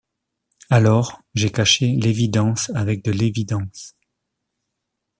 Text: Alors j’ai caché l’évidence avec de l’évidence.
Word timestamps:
Alors 0.71 1.21
j’ai 1.35 1.51
caché 1.51 1.89
l’évidence 1.89 2.71
avec 2.73 3.03
de 3.03 3.11
l’évidence. 3.11 3.95